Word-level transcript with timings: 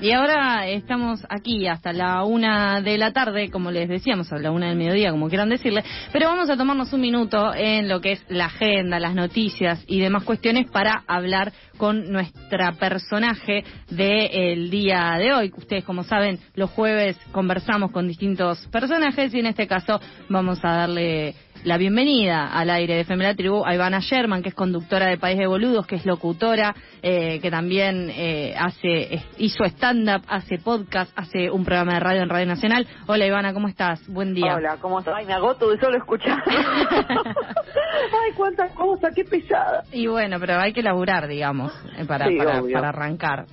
Y 0.00 0.12
ahora 0.12 0.68
estamos 0.68 1.26
aquí 1.28 1.66
hasta 1.66 1.92
la 1.92 2.22
una 2.24 2.80
de 2.80 2.96
la 2.98 3.12
tarde, 3.12 3.50
como 3.50 3.72
les 3.72 3.88
decíamos, 3.88 4.32
a 4.32 4.38
la 4.38 4.52
una 4.52 4.68
del 4.68 4.76
mediodía, 4.76 5.10
como 5.10 5.28
quieran 5.28 5.48
decirle, 5.48 5.82
pero 6.12 6.28
vamos 6.28 6.48
a 6.48 6.56
tomarnos 6.56 6.92
un 6.92 7.00
minuto 7.00 7.52
en 7.52 7.88
lo 7.88 8.00
que 8.00 8.12
es 8.12 8.24
la 8.28 8.46
agenda, 8.46 9.00
las 9.00 9.14
noticias 9.14 9.82
y 9.88 9.98
demás 9.98 10.22
cuestiones 10.22 10.70
para 10.70 11.02
hablar 11.08 11.52
con 11.78 12.12
nuestra 12.12 12.72
personaje 12.72 13.64
del 13.90 14.70
día 14.70 15.16
de 15.18 15.32
hoy. 15.32 15.52
Ustedes, 15.56 15.84
como 15.84 16.04
saben, 16.04 16.38
los 16.54 16.70
jueves 16.70 17.18
conversamos 17.32 17.90
con 17.90 18.06
distintos 18.06 18.66
personajes 18.68 19.34
y 19.34 19.40
en 19.40 19.46
este 19.46 19.66
caso 19.66 20.00
vamos 20.28 20.64
a 20.64 20.76
darle 20.76 21.34
la 21.66 21.78
bienvenida 21.78 22.46
al 22.46 22.70
aire 22.70 22.94
de 22.94 23.04
Femela 23.04 23.34
Tribu 23.34 23.66
a 23.66 23.74
Ivana 23.74 23.98
Sherman, 23.98 24.40
que 24.40 24.50
es 24.50 24.54
conductora 24.54 25.06
de 25.08 25.18
País 25.18 25.36
de 25.36 25.48
Boludos, 25.48 25.84
que 25.84 25.96
es 25.96 26.06
locutora, 26.06 26.76
eh, 27.02 27.40
que 27.40 27.50
también 27.50 28.08
eh, 28.14 28.54
hace 28.56 29.24
hizo 29.38 29.64
stand-up, 29.64 30.22
hace 30.28 30.58
podcast, 30.58 31.10
hace 31.16 31.50
un 31.50 31.64
programa 31.64 31.94
de 31.94 32.00
radio 32.00 32.22
en 32.22 32.28
Radio 32.28 32.46
Nacional. 32.46 32.86
Hola 33.08 33.26
Ivana, 33.26 33.52
¿cómo 33.52 33.66
estás? 33.66 34.06
Buen 34.06 34.32
día. 34.32 34.54
Hola, 34.54 34.76
¿cómo 34.80 35.00
estás? 35.00 35.14
Ay, 35.16 35.26
me 35.26 35.32
agoto 35.32 35.68
de 35.68 35.80
solo 35.80 35.96
escuchar. 35.96 36.40
Ay, 36.46 38.32
cuántas 38.36 38.72
cosas, 38.72 39.12
qué 39.12 39.24
pesada. 39.24 39.82
Y 39.90 40.06
bueno, 40.06 40.38
pero 40.38 40.60
hay 40.60 40.72
que 40.72 40.84
laburar, 40.84 41.26
digamos, 41.26 41.72
eh, 41.98 42.04
para, 42.04 42.26
para, 42.26 42.62
para, 42.62 42.88
arrancar. 42.90 43.46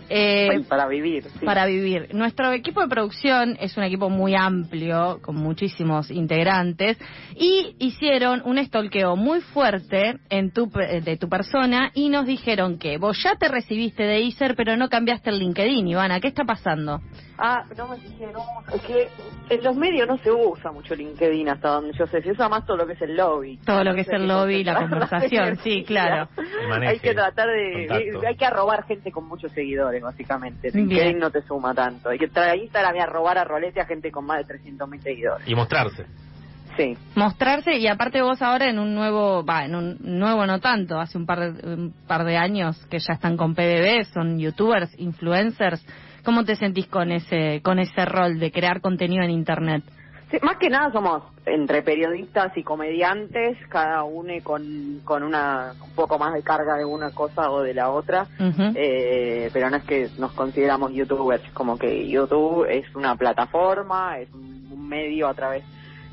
para 0.70 0.88
vivir. 0.88 1.26
Para 1.44 1.66
vivir. 1.66 2.14
Nuestro 2.14 2.52
equipo 2.52 2.82
de 2.82 2.90
producción 2.90 3.58
es 3.60 3.76
un 3.76 3.84
equipo 3.84 4.12
muy 4.12 4.36
amplio, 4.36 5.20
con 5.24 5.36
muchísimos 5.36 6.12
integrantes, 6.12 7.00
y 7.36 7.76
hicieron 8.04 8.42
un 8.44 8.58
estolqueo 8.58 9.16
muy 9.16 9.40
fuerte 9.40 10.18
en 10.30 10.52
tu, 10.52 10.70
de 10.70 11.16
tu 11.16 11.30
persona 11.30 11.90
y 11.94 12.10
nos 12.10 12.26
dijeron 12.26 12.78
que 12.78 12.98
vos 12.98 13.18
ya 13.24 13.36
te 13.38 13.48
recibiste 13.48 14.04
de 14.04 14.20
ISER, 14.20 14.56
pero 14.58 14.76
no 14.76 14.90
cambiaste 14.90 15.30
el 15.30 15.40
LinkedIn, 15.40 15.88
Ivana. 15.88 16.20
¿Qué 16.20 16.28
está 16.28 16.44
pasando? 16.44 17.00
Ah, 17.38 17.64
no 17.78 17.88
me 17.88 17.96
dijeron. 17.96 18.42
Es 18.74 18.82
que 18.82 19.08
en 19.50 19.64
los 19.64 19.78
medios 19.78 20.06
no 20.06 20.18
se 20.18 20.32
usa 20.34 20.74
mucho 20.74 20.96
LinkedIn 20.96 21.48
hasta 21.48 21.70
donde 21.70 21.98
yo 21.98 22.06
sé. 22.08 22.22
Se 22.22 22.32
usa 22.32 22.50
más 22.50 22.66
todo 22.66 22.76
lo 22.76 22.86
que 22.86 22.92
es 22.94 23.02
el 23.02 23.16
lobby. 23.16 23.58
Todo 23.66 23.86
lo 23.86 23.96
que 23.96 24.02
es 24.02 24.10
el 24.10 24.28
lobby, 24.28 24.66
la 24.66 24.76
conversación, 24.82 25.56
sí, 25.64 25.86
claro. 25.86 26.28
hay 26.86 27.00
que 27.00 27.14
tratar 27.14 27.48
de. 27.48 27.88
Hay 28.28 28.36
que 28.36 28.46
arrobar 28.46 28.86
gente 28.86 29.14
con 29.14 29.30
muchos 29.30 29.54
seguidores, 29.54 30.04
básicamente. 30.04 30.72
LinkedIn 30.74 31.20
no 31.20 31.32
te 31.32 31.42
suma 31.44 31.74
tanto. 31.74 32.10
Hay 32.10 32.20
que 32.20 32.26
entrar 32.26 32.50
a 32.50 32.58
Instagram 32.58 32.98
y 32.98 33.00
a 33.00 33.06
robar 33.06 33.38
a 33.38 33.46
rolete 33.46 33.80
a 33.80 33.86
gente 33.86 34.12
con 34.12 34.26
más 34.26 34.46
de 34.46 34.56
300.000 34.56 35.00
seguidores. 35.02 35.48
Y 35.48 35.56
mostrarse. 35.56 36.06
Sí. 36.78 36.98
Mostrarse 37.16 37.78
y 37.78 37.88
aparte 37.88 38.22
vos 38.22 38.42
ahora 38.42 38.70
en 38.70 38.80
un 38.80 38.96
nuevo, 38.96 39.46
va, 39.46 39.66
en 39.66 39.76
un 39.76 39.98
nuevo 40.02 40.46
no 40.46 40.60
tanto, 40.60 41.00
hace 41.00 41.18
un 41.18 41.26
par 41.26 41.54
de, 41.54 41.74
un 41.74 41.94
par 42.08 42.24
de 42.26 42.38
años 42.38 42.84
que 42.90 43.00
ya 43.00 43.14
están 43.14 43.38
con 43.38 43.54
PBB, 43.54 44.06
son 44.14 44.40
youtubers, 44.40 44.98
influencers. 45.00 45.86
¿Cómo 46.24 46.46
te 46.46 46.56
sentís 46.56 46.88
con 46.88 47.12
ese 47.12 47.62
con 47.64 47.80
ese 47.80 48.06
rol 48.06 48.40
de 48.40 48.52
crear 48.52 48.82
contenido 48.82 49.24
en 49.24 49.32
internet? 49.32 49.84
Sí, 50.32 50.38
más 50.42 50.58
que 50.58 50.70
nada 50.70 50.92
somos 50.92 51.22
entre 51.46 51.84
periodistas 51.84 52.58
y 52.58 52.64
comediantes, 52.64 53.58
cada 53.70 54.04
uno 54.04 54.34
con, 54.42 55.02
con 55.04 55.22
una 55.22 55.74
un 55.84 55.92
poco 55.92 56.18
más 56.18 56.34
de 56.34 56.42
carga 56.42 56.76
de 56.78 56.86
una 56.86 57.12
cosa 57.12 57.52
o 57.52 57.62
de 57.62 57.74
la 57.74 57.92
otra, 57.92 58.26
eh, 58.40 59.50
pero 59.54 59.70
no 59.70 59.78
es 59.78 59.84
que 59.84 60.10
nos 60.18 60.32
consideramos 60.32 60.92
youtubers, 60.94 61.44
como 61.52 61.78
que 61.78 62.08
YouTube 62.08 62.66
es 62.68 62.86
una 62.96 63.16
plataforma, 63.16 64.18
es 64.18 64.34
un 64.34 64.88
medio 64.88 65.28
a 65.28 65.34
través 65.34 65.64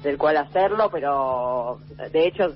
del 0.02 0.18
cual 0.18 0.36
hacerlo, 0.36 0.88
pero 0.90 1.78
de 2.12 2.26
hecho, 2.26 2.54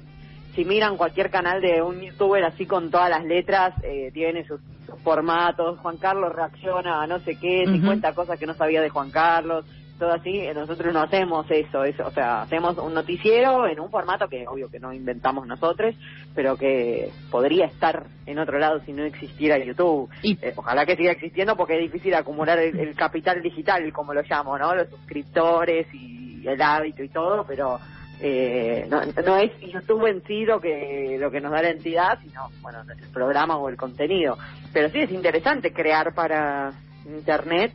si 0.54 0.64
miran 0.64 0.96
cualquier 0.96 1.30
canal 1.30 1.60
de 1.60 1.82
un 1.82 2.00
youtuber 2.00 2.44
así 2.44 2.66
con 2.66 2.90
todas 2.90 3.10
las 3.10 3.24
letras, 3.24 3.74
eh, 3.82 4.10
tiene 4.12 4.46
sus, 4.46 4.60
formatos, 5.02 5.78
Juan 5.80 5.96
Carlos 5.96 6.32
reacciona 6.34 7.02
a 7.02 7.06
no 7.06 7.18
sé 7.20 7.36
qué, 7.36 7.64
50 7.66 8.14
cosas 8.14 8.38
que 8.38 8.46
no 8.46 8.54
sabía 8.54 8.80
de 8.80 8.90
Juan 8.90 9.10
Carlos, 9.10 9.64
todo 9.98 10.12
así, 10.12 10.40
eh, 10.40 10.54
nosotros 10.54 10.92
no 10.92 11.00
hacemos 11.00 11.46
eso, 11.50 11.84
eso, 11.84 12.06
o 12.06 12.10
sea, 12.10 12.42
hacemos 12.42 12.76
un 12.78 12.94
noticiero 12.94 13.66
en 13.66 13.78
un 13.80 13.90
formato 13.90 14.28
que 14.28 14.46
obvio 14.46 14.68
que 14.68 14.80
no 14.80 14.92
inventamos 14.92 15.46
nosotros, 15.46 15.94
pero 16.34 16.56
que 16.56 17.10
podría 17.30 17.66
estar 17.66 18.04
en 18.27 18.38
otro 18.38 18.58
lado 18.58 18.80
si 18.84 18.92
no 18.92 19.04
existiera 19.04 19.58
YouTube. 19.58 20.08
Y... 20.22 20.38
Eh, 20.42 20.52
ojalá 20.56 20.84
que 20.84 20.96
siga 20.96 21.12
existiendo 21.12 21.56
porque 21.56 21.77
es 21.77 21.80
difícil 21.80 22.14
acumular 22.14 22.58
el, 22.58 22.78
el, 22.78 22.94
capital 22.94 23.40
digital, 23.42 23.92
como 23.92 24.14
lo 24.14 24.22
llamo, 24.22 24.58
¿no? 24.58 24.74
Los 24.74 24.88
suscriptores 24.88 25.86
y 25.94 26.33
el 26.46 26.60
hábito 26.60 27.02
y 27.02 27.08
todo, 27.08 27.44
pero 27.46 27.78
eh, 28.20 28.86
no, 28.88 29.02
no 29.05 29.36
es 29.36 29.52
YouTube 29.60 30.06
en 30.06 30.22
sí 30.24 30.44
lo 30.44 30.60
que, 30.60 31.16
lo 31.20 31.30
que 31.30 31.40
nos 31.40 31.52
da 31.52 31.62
la 31.62 31.70
entidad, 31.70 32.18
sino 32.22 32.48
bueno, 32.62 32.82
el 32.82 33.08
programa 33.08 33.56
o 33.56 33.68
el 33.68 33.77
contenido. 33.77 34.38
Pero 34.72 34.88
sí 34.90 35.00
es 35.00 35.10
interesante 35.10 35.72
crear 35.72 36.14
para 36.14 36.72
Internet. 37.06 37.72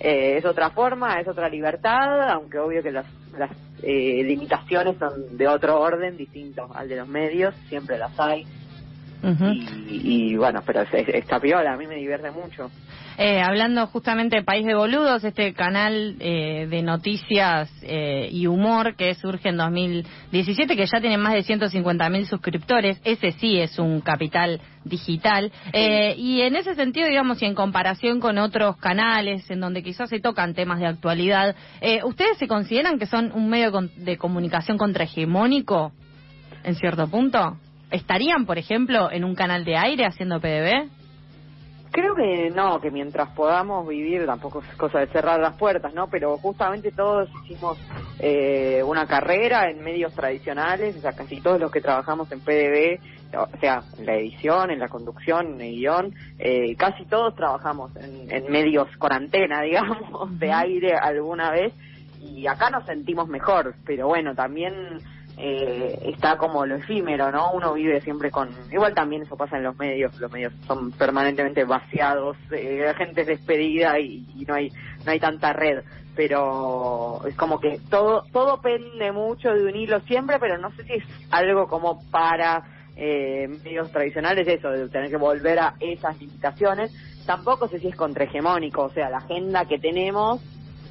Eh, 0.00 0.36
es 0.36 0.44
otra 0.44 0.70
forma, 0.70 1.20
es 1.20 1.26
otra 1.26 1.48
libertad, 1.48 2.30
aunque 2.30 2.58
obvio 2.58 2.82
que 2.82 2.92
las, 2.92 3.06
las 3.36 3.50
eh, 3.82 4.22
limitaciones 4.24 4.96
son 4.98 5.36
de 5.36 5.48
otro 5.48 5.80
orden, 5.80 6.16
distinto 6.16 6.68
al 6.74 6.88
de 6.88 6.96
los 6.96 7.08
medios, 7.08 7.54
siempre 7.68 7.98
las 7.98 8.18
hay. 8.18 8.46
Y, 9.22 10.36
bueno, 10.36 10.62
pero 10.64 10.82
es, 10.82 11.08
esta 11.08 11.40
piola, 11.40 11.72
a 11.72 11.76
mí 11.76 11.86
me 11.86 11.96
divierte 11.96 12.30
mucho. 12.30 12.70
Eh, 13.20 13.40
hablando 13.40 13.84
justamente 13.88 14.36
de 14.36 14.44
País 14.44 14.64
de 14.64 14.76
Boludos, 14.76 15.24
este 15.24 15.52
canal 15.52 16.14
eh, 16.20 16.68
de 16.70 16.82
noticias 16.82 17.68
eh, 17.82 18.28
y 18.30 18.46
humor 18.46 18.94
que 18.94 19.12
surge 19.14 19.48
en 19.48 19.56
2017, 19.56 20.76
que 20.76 20.86
ya 20.86 21.00
tiene 21.00 21.18
más 21.18 21.32
de 21.32 21.42
150 21.42 22.08
mil 22.10 22.26
suscriptores, 22.26 23.00
ese 23.04 23.32
sí 23.32 23.58
es 23.58 23.76
un 23.80 24.02
capital 24.02 24.60
digital. 24.84 25.50
y 25.74 26.40
en 26.42 26.54
ese 26.54 26.76
sentido, 26.76 27.08
digamos, 27.08 27.42
y 27.42 27.46
en 27.46 27.56
comparación 27.56 28.20
con 28.20 28.38
otros 28.38 28.76
canales 28.76 29.50
en 29.50 29.58
donde 29.58 29.82
quizás 29.82 30.08
se 30.08 30.20
tocan 30.20 30.54
temas 30.54 30.78
de 30.78 30.86
actualidad, 30.86 31.56
¿ustedes 32.04 32.38
se 32.38 32.46
consideran 32.46 33.00
que 33.00 33.06
son 33.06 33.32
un 33.32 33.50
medio 33.50 33.72
de 33.96 34.16
comunicación 34.16 34.78
contrahegemónico 34.78 35.92
en 36.62 36.76
cierto 36.76 37.08
punto? 37.08 37.58
¿Estarían, 37.90 38.44
por 38.44 38.58
ejemplo, 38.58 39.10
en 39.10 39.24
un 39.24 39.34
canal 39.34 39.64
de 39.64 39.76
aire 39.76 40.04
haciendo 40.04 40.40
PDB? 40.40 40.88
Creo 41.90 42.14
que 42.14 42.50
no, 42.54 42.80
que 42.80 42.90
mientras 42.90 43.30
podamos 43.30 43.88
vivir, 43.88 44.26
tampoco 44.26 44.60
es 44.60 44.76
cosa 44.76 45.00
de 45.00 45.06
cerrar 45.06 45.40
las 45.40 45.56
puertas, 45.56 45.94
¿no? 45.94 46.08
Pero 46.08 46.36
justamente 46.36 46.92
todos 46.92 47.30
hicimos 47.44 47.78
eh, 48.18 48.82
una 48.84 49.06
carrera 49.06 49.70
en 49.70 49.82
medios 49.82 50.12
tradicionales, 50.14 50.96
o 50.96 51.00
sea, 51.00 51.12
casi 51.12 51.40
todos 51.40 51.58
los 51.58 51.70
que 51.70 51.80
trabajamos 51.80 52.30
en 52.30 52.40
PDB, 52.40 53.00
o 53.38 53.58
sea, 53.58 53.82
en 53.98 54.04
la 54.04 54.16
edición, 54.16 54.70
en 54.70 54.80
la 54.80 54.88
conducción, 54.88 55.54
en 55.54 55.60
el 55.62 55.76
guion, 55.76 56.14
eh, 56.38 56.76
casi 56.76 57.06
todos 57.06 57.34
trabajamos 57.34 57.96
en, 57.96 58.30
en 58.30 58.52
medios 58.52 58.88
con 58.98 59.12
antena, 59.12 59.62
digamos, 59.62 60.38
de 60.38 60.52
aire 60.52 60.92
alguna 60.94 61.50
vez, 61.50 61.72
y 62.20 62.46
acá 62.46 62.68
nos 62.68 62.84
sentimos 62.84 63.28
mejor, 63.28 63.74
pero 63.86 64.08
bueno, 64.08 64.34
también 64.34 65.00
eh, 65.40 65.98
está 66.02 66.36
como 66.36 66.66
lo 66.66 66.76
efímero, 66.76 67.30
¿no? 67.30 67.52
Uno 67.52 67.74
vive 67.74 68.00
siempre 68.00 68.28
con... 68.30 68.50
Igual 68.72 68.92
también 68.92 69.22
eso 69.22 69.36
pasa 69.36 69.56
en 69.56 69.62
los 69.62 69.78
medios, 69.78 70.18
los 70.18 70.32
medios 70.32 70.52
son 70.66 70.90
permanentemente 70.90 71.64
vaciados, 71.64 72.36
eh, 72.50 72.82
la 72.84 72.94
gente 72.94 73.20
es 73.20 73.28
despedida 73.28 73.98
y, 74.00 74.26
no 74.48 74.54
hay 74.54 74.70
no 75.04 75.12
hay 75.12 75.20
tanta 75.20 75.52
red, 75.52 75.84
pero 76.16 77.20
es 77.26 77.36
como 77.36 77.60
que 77.60 77.78
todo 77.88 78.24
todo 78.32 78.60
pende 78.60 79.12
mucho 79.12 79.50
de 79.50 79.64
un 79.64 79.76
hilo 79.76 80.00
siempre, 80.00 80.40
pero 80.40 80.58
no 80.58 80.72
sé 80.72 80.82
si 80.82 80.94
es 80.94 81.04
algo 81.30 81.68
como 81.68 82.02
para 82.10 82.64
eh, 82.96 83.46
medios 83.62 83.92
tradicionales 83.92 84.48
eso, 84.48 84.70
de 84.70 84.88
tener 84.88 85.08
que 85.08 85.16
volver 85.18 85.60
a 85.60 85.74
esas 85.78 86.20
limitaciones. 86.20 86.92
Tampoco 87.26 87.68
sé 87.68 87.78
si 87.78 87.88
es 87.88 87.94
contrahegemónico, 87.94 88.82
o 88.82 88.90
sea, 88.90 89.08
la 89.08 89.18
agenda 89.18 89.66
que 89.66 89.78
tenemos 89.78 90.42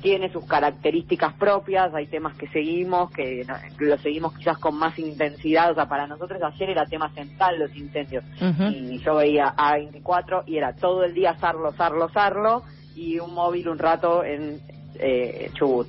tiene 0.02 0.32
sus 0.32 0.46
características 0.46 1.34
propias, 1.34 1.94
hay 1.94 2.08
temas 2.08 2.36
que 2.38 2.48
seguimos, 2.48 3.12
que, 3.12 3.46
lo 3.80 3.98
seguimos 3.98 4.36
quizás 4.38 4.58
con 4.58 4.76
más 4.78 4.98
intensidad, 5.00 5.72
o 5.72 5.76
sea, 5.76 5.88
para 5.88 6.08
nosotros 6.08 6.42
ayer 6.42 6.72
era 6.72 6.86
tema 6.86 7.10
central 7.14 7.60
los 7.60 7.76
incendios, 7.76 8.24
y 8.72 9.00
yo 9.00 9.16
veía 9.16 9.54
A24 9.56 10.44
y 10.46 10.58
era 10.58 10.74
todo 10.74 11.04
el 11.04 11.14
día 11.14 11.36
sarlo, 11.38 11.74
sarlo, 11.74 12.10
sarlo, 12.10 12.64
y 12.96 13.20
un 13.20 13.34
móvil 13.34 13.70
un 13.70 13.78
rato 13.78 14.24
en 14.24 14.60
eh, 15.00 15.50
Chubut. 15.54 15.88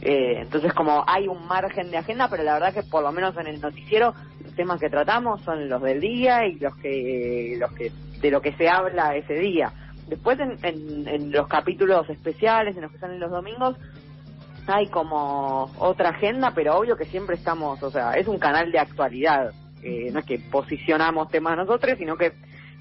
Eh, 0.00 0.40
entonces 0.42 0.72
como 0.74 1.04
hay 1.08 1.26
un 1.26 1.46
margen 1.48 1.90
de 1.90 1.98
agenda, 1.98 2.28
pero 2.28 2.44
la 2.44 2.54
verdad 2.54 2.72
que 2.72 2.82
por 2.84 3.02
lo 3.02 3.10
menos 3.10 3.36
en 3.36 3.48
el 3.48 3.60
noticiero 3.60 4.14
los 4.44 4.54
temas 4.54 4.80
que 4.80 4.88
tratamos 4.88 5.40
son 5.42 5.68
los 5.68 5.82
del 5.82 6.00
día 6.00 6.46
y 6.46 6.54
los 6.58 6.76
que, 6.76 7.56
los 7.58 7.72
que 7.72 7.90
de 8.20 8.30
lo 8.30 8.40
que 8.40 8.52
se 8.52 8.68
habla 8.68 9.16
ese 9.16 9.34
día 9.34 9.72
Después 10.08 10.38
en, 10.40 11.06
en, 11.06 11.32
los 11.32 11.48
capítulos 11.48 12.08
especiales, 12.08 12.74
en 12.76 12.82
los 12.82 12.92
que 12.92 12.98
salen 12.98 13.20
los 13.20 13.30
domingos, 13.30 13.76
hay 14.66 14.88
como 14.88 15.70
otra 15.78 16.10
agenda, 16.10 16.52
pero 16.54 16.76
obvio 16.76 16.96
que 16.96 17.06
siempre 17.06 17.36
estamos, 17.36 17.82
o 17.82 17.90
sea, 17.90 18.12
es 18.12 18.26
un 18.26 18.38
canal 18.38 18.70
de 18.70 18.78
actualidad. 18.78 19.52
Eh, 19.82 20.10
no 20.12 20.20
es 20.20 20.26
que 20.26 20.38
posicionamos 20.38 21.30
temas 21.30 21.56
nosotros, 21.56 21.96
sino 21.98 22.16
que 22.16 22.32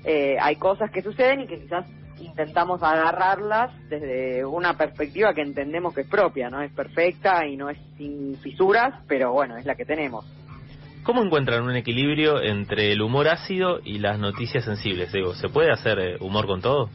eh, 0.03 0.37
hay 0.39 0.55
cosas 0.55 0.91
que 0.91 1.01
suceden 1.01 1.41
y 1.41 1.47
que 1.47 1.59
quizás 1.59 1.85
intentamos 2.19 2.81
agarrarlas 2.81 3.71
desde 3.89 4.43
una 4.45 4.75
perspectiva 4.75 5.33
que 5.33 5.41
entendemos 5.41 5.93
que 5.93 6.01
es 6.01 6.07
propia, 6.07 6.49
no 6.49 6.61
es 6.61 6.71
perfecta 6.71 7.45
y 7.45 7.55
no 7.55 7.69
es 7.69 7.77
sin 7.97 8.37
fisuras, 8.37 8.93
pero 9.07 9.31
bueno, 9.33 9.57
es 9.57 9.65
la 9.65 9.75
que 9.75 9.85
tenemos. 9.85 10.25
¿Cómo 11.03 11.23
encuentran 11.23 11.63
un 11.63 11.75
equilibrio 11.75 12.41
entre 12.41 12.91
el 12.91 13.01
humor 13.01 13.29
ácido 13.29 13.79
y 13.81 13.99
las 13.99 14.19
noticias 14.19 14.65
sensibles? 14.65 15.11
Digo, 15.13 15.33
¿se 15.35 15.47
puede 15.47 15.71
hacer 15.71 15.99
eh, 15.99 16.17
humor 16.19 16.47
con 16.47 16.61
todo? 16.61 16.89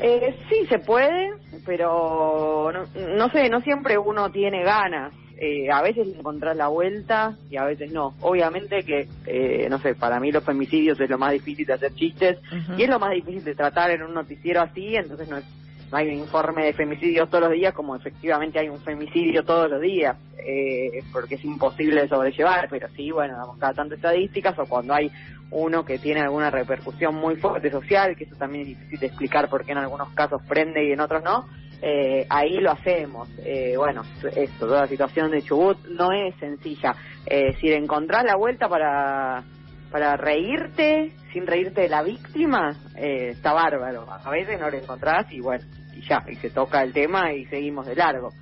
Eh, 0.00 0.34
sí, 0.48 0.66
se 0.68 0.78
puede, 0.78 1.32
pero 1.66 2.70
no, 2.72 2.86
no 3.16 3.28
sé, 3.30 3.48
no 3.48 3.60
siempre 3.60 3.98
uno 3.98 4.30
tiene 4.30 4.62
ganas. 4.62 5.12
Eh, 5.44 5.68
a 5.72 5.82
veces 5.82 6.06
encontrás 6.16 6.56
la 6.56 6.68
vuelta 6.68 7.36
y 7.50 7.56
a 7.56 7.64
veces 7.64 7.92
no. 7.92 8.14
Obviamente 8.20 8.84
que, 8.84 9.08
eh, 9.26 9.66
no 9.68 9.78
sé, 9.78 9.96
para 9.96 10.20
mí 10.20 10.30
los 10.30 10.44
femicidios 10.44 11.00
es 11.00 11.10
lo 11.10 11.18
más 11.18 11.32
difícil 11.32 11.66
de 11.66 11.72
hacer 11.72 11.92
chistes 11.94 12.38
y 12.78 12.84
es 12.84 12.88
lo 12.88 13.00
más 13.00 13.10
difícil 13.10 13.42
de 13.42 13.56
tratar 13.56 13.90
en 13.90 14.04
un 14.04 14.14
noticiero 14.14 14.60
así, 14.60 14.94
entonces 14.94 15.28
no, 15.28 15.38
es, 15.38 15.44
no 15.92 15.98
hay 15.98 16.08
un 16.08 16.20
informe 16.20 16.64
de 16.64 16.72
femicidios 16.72 17.28
todos 17.28 17.44
los 17.44 17.52
días 17.52 17.74
como 17.74 17.94
efectivamente 17.94 18.58
hay 18.58 18.70
un 18.70 18.80
femicidio 18.80 19.44
todos 19.44 19.70
los 19.70 19.80
días, 19.80 20.16
eh, 20.38 21.04
porque 21.12 21.34
es 21.34 21.44
imposible 21.44 22.08
sobrellevar, 22.08 22.66
pero 22.70 22.88
sí, 22.96 23.10
bueno, 23.10 23.36
damos 23.36 23.58
cada 23.58 23.74
tanto 23.74 23.94
estadísticas 23.94 24.58
o 24.58 24.64
cuando 24.64 24.94
hay 24.94 25.10
uno 25.50 25.84
que 25.84 25.98
tiene 25.98 26.22
alguna 26.22 26.50
repercusión 26.50 27.14
muy 27.14 27.36
fuerte 27.36 27.70
social, 27.70 28.16
que 28.16 28.24
eso 28.24 28.36
también 28.36 28.62
es 28.62 28.68
difícil 28.68 29.00
de 29.00 29.06
explicar 29.08 29.50
por 29.50 29.66
qué 29.66 29.72
en 29.72 29.78
algunos 29.78 30.08
casos 30.14 30.40
prende 30.48 30.82
y 30.82 30.92
en 30.92 31.00
otros 31.00 31.22
no, 31.22 31.46
eh, 31.82 32.26
ahí 32.30 32.58
lo 32.58 32.70
hacemos. 32.70 33.28
Eh, 33.44 33.74
bueno, 33.76 34.02
esto, 34.34 34.66
toda 34.66 34.82
la 34.82 34.86
situación 34.86 35.30
de 35.30 35.42
Chubut 35.42 35.76
no 35.88 36.10
es 36.12 36.34
sencilla. 36.36 36.94
Eh, 37.26 37.54
si 37.60 37.70
encontrás 37.70 38.24
la 38.24 38.36
vuelta 38.36 38.66
para, 38.66 39.44
para 39.90 40.16
reírte, 40.16 41.12
sin 41.32 41.46
reírte 41.46 41.82
de 41.82 41.88
la 41.88 42.02
víctima, 42.02 42.76
eh, 42.96 43.30
está 43.30 43.52
bárbaro. 43.52 44.06
A 44.08 44.30
veces 44.30 44.58
no 44.60 44.70
lo 44.70 44.76
encontrás 44.76 45.30
y 45.32 45.40
bueno, 45.40 45.64
y 46.02 46.08
ya, 46.08 46.24
y 46.28 46.34
se 46.36 46.50
toca 46.50 46.82
el 46.82 46.92
tema 46.92 47.32
y 47.32 47.44
seguimos 47.46 47.86
de 47.86 47.94
largo. 47.96 48.32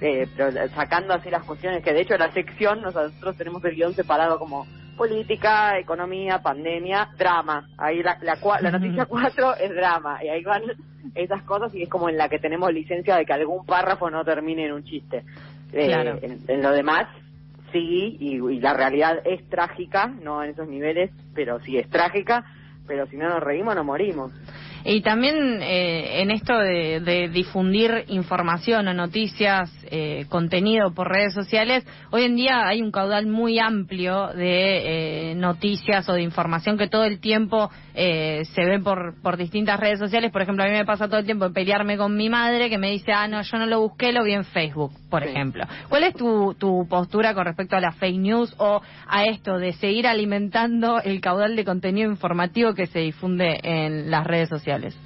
Eh, 0.00 0.28
pero 0.36 0.52
sacando 0.68 1.12
así 1.14 1.28
las 1.28 1.42
cuestiones 1.42 1.82
que 1.82 1.92
de 1.92 2.02
hecho 2.02 2.16
la 2.16 2.30
sección 2.32 2.80
nosotros 2.82 3.36
tenemos 3.36 3.64
el 3.64 3.74
guion 3.74 3.94
separado 3.94 4.38
como 4.38 4.64
política, 4.96 5.78
economía, 5.78 6.40
pandemia, 6.40 7.08
drama. 7.16 7.68
Ahí 7.76 8.02
la, 8.02 8.16
la, 8.22 8.36
la 8.60 8.70
noticia 8.70 9.06
4 9.06 9.56
es 9.56 9.70
drama. 9.74 10.22
Y 10.24 10.28
ahí 10.28 10.42
van 10.44 10.62
esas 11.14 11.42
cosas 11.42 11.74
y 11.74 11.82
es 11.82 11.88
como 11.88 12.08
en 12.08 12.16
la 12.16 12.28
que 12.28 12.38
tenemos 12.38 12.72
licencia 12.72 13.16
de 13.16 13.24
que 13.24 13.32
algún 13.32 13.64
párrafo 13.64 14.10
no 14.10 14.24
termine 14.24 14.66
en 14.66 14.72
un 14.72 14.84
chiste. 14.84 15.24
Eh, 15.72 15.86
Claro. 15.86 16.18
en, 16.22 16.38
en 16.46 16.62
lo 16.62 16.70
demás, 16.72 17.06
sí, 17.72 18.16
y, 18.20 18.36
y 18.36 18.60
la 18.60 18.74
realidad 18.74 19.18
es 19.24 19.48
trágica, 19.48 20.06
no 20.06 20.42
en 20.42 20.50
esos 20.50 20.68
niveles, 20.68 21.10
pero 21.34 21.60
sí 21.60 21.76
es 21.76 21.88
trágica. 21.88 22.44
Pero 22.86 23.06
si 23.06 23.16
no 23.16 23.28
nos 23.28 23.40
reímos, 23.42 23.74
nos 23.76 23.84
morimos. 23.84 24.32
Y 24.90 25.02
también 25.02 25.60
eh, 25.60 26.22
en 26.22 26.30
esto 26.30 26.56
de, 26.56 27.00
de 27.00 27.28
difundir 27.28 28.06
información 28.08 28.88
o 28.88 28.94
noticias, 28.94 29.70
eh, 29.90 30.24
contenido 30.30 30.94
por 30.94 31.08
redes 31.08 31.34
sociales, 31.34 31.86
hoy 32.10 32.22
en 32.24 32.36
día 32.36 32.66
hay 32.66 32.80
un 32.80 32.90
caudal 32.90 33.26
muy 33.26 33.58
amplio 33.58 34.28
de 34.28 35.32
eh, 35.32 35.34
noticias 35.34 36.08
o 36.08 36.14
de 36.14 36.22
información 36.22 36.78
que 36.78 36.88
todo 36.88 37.04
el 37.04 37.20
tiempo 37.20 37.70
eh, 38.00 38.44
se 38.54 38.64
ve 38.64 38.78
por, 38.78 39.20
por 39.22 39.36
distintas 39.36 39.80
redes 39.80 39.98
sociales. 39.98 40.30
Por 40.30 40.40
ejemplo, 40.42 40.62
a 40.62 40.68
mí 40.68 40.72
me 40.72 40.84
pasa 40.84 41.08
todo 41.08 41.18
el 41.18 41.26
tiempo 41.26 41.52
pelearme 41.52 41.96
con 41.96 42.16
mi 42.16 42.28
madre 42.28 42.70
que 42.70 42.78
me 42.78 42.90
dice, 42.92 43.12
ah, 43.12 43.26
no, 43.26 43.42
yo 43.42 43.58
no 43.58 43.66
lo 43.66 43.80
busqué, 43.80 44.12
lo 44.12 44.22
vi 44.22 44.34
en 44.34 44.44
Facebook, 44.44 44.92
por 45.10 45.24
Sí. 45.24 45.30
ejemplo. 45.30 45.64
¿Cuál 45.88 46.04
es 46.04 46.14
tu, 46.14 46.54
tu 46.54 46.86
postura 46.88 47.34
con 47.34 47.44
respecto 47.44 47.74
a 47.76 47.80
las 47.80 47.96
fake 47.96 48.18
news 48.18 48.54
o 48.58 48.80
a 49.08 49.24
esto 49.24 49.58
de 49.58 49.72
seguir 49.72 50.06
alimentando 50.06 51.00
el 51.02 51.20
caudal 51.20 51.56
de 51.56 51.64
contenido 51.64 52.08
informativo 52.08 52.72
que 52.74 52.86
se 52.86 53.00
difunde 53.00 53.58
en 53.64 54.10
las 54.10 54.24
redes 54.24 54.48
sociales? 54.48 54.96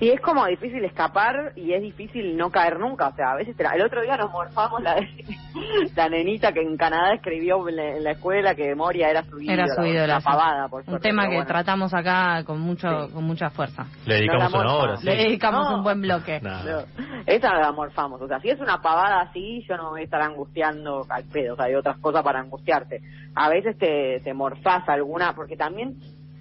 Y 0.00 0.08
es 0.08 0.20
como 0.22 0.46
difícil 0.46 0.82
escapar 0.84 1.52
y 1.56 1.74
es 1.74 1.82
difícil 1.82 2.34
no 2.36 2.50
caer 2.50 2.78
nunca. 2.78 3.08
O 3.08 3.14
sea, 3.14 3.32
a 3.32 3.36
veces 3.36 3.54
la- 3.58 3.72
el 3.72 3.82
otro 3.82 4.00
día 4.00 4.16
nos 4.16 4.30
morfamos 4.32 4.82
la, 4.82 4.96
la 5.96 6.08
nenita 6.08 6.52
que 6.52 6.62
en 6.62 6.76
Canadá 6.78 7.12
escribió 7.14 7.68
en 7.68 7.76
la, 7.76 7.96
en 7.96 8.04
la 8.04 8.12
escuela 8.12 8.54
que 8.54 8.74
Moria 8.74 9.10
era 9.10 9.22
su 9.24 9.38
ídolo. 9.38 9.52
Era 9.52 9.66
su 9.68 9.84
ídolo, 9.84 10.04
Una 10.04 10.20
sí. 10.20 10.24
pavada, 10.24 10.68
por 10.68 10.80
Un 10.80 10.86
suerte, 10.86 11.08
tema 11.08 11.22
pero 11.22 11.30
que 11.32 11.36
bueno. 11.36 11.48
tratamos 11.48 11.92
acá 11.94 12.44
con 12.44 12.60
mucho 12.60 13.06
Sí. 13.08 13.12
con 13.12 13.24
mucha 13.24 13.50
fuerza. 13.50 13.86
Le 14.06 14.14
dedicamos 14.14 14.50
No 14.52 14.58
la 14.58 14.64
una 14.64 14.70
morfa. 14.72 14.84
hora, 14.84 14.96
sí. 14.96 15.06
Le 15.06 15.16
dedicamos 15.16 15.70
No. 15.70 15.76
un 15.76 15.82
buen 15.84 16.00
bloque. 16.00 16.40
Nah. 16.40 16.62
No, 16.64 16.78
esa 17.26 17.54
la 17.58 17.72
morfamos. 17.72 18.22
O 18.22 18.26
sea, 18.26 18.40
si 18.40 18.48
es 18.48 18.58
una 18.60 18.80
pavada 18.80 19.20
así, 19.20 19.62
yo 19.68 19.76
no 19.76 19.84
me 19.84 19.90
voy 19.90 20.00
a 20.00 20.04
estar 20.04 20.22
angustiando 20.22 21.04
al 21.10 21.24
pedo. 21.24 21.52
O 21.52 21.56
sea, 21.56 21.66
hay 21.66 21.74
otras 21.74 21.98
cosas 21.98 22.22
para 22.22 22.40
angustiarte. 22.40 23.00
A 23.34 23.50
veces 23.50 23.76
te, 23.76 24.20
te 24.24 24.32
morfás 24.32 24.88
alguna, 24.88 25.34
porque 25.34 25.56
también, 25.56 25.96